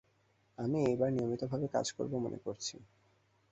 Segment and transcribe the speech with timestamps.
[0.57, 2.75] আমি এইবার নিয়মিতভাবে কাজ করব মনে করছি।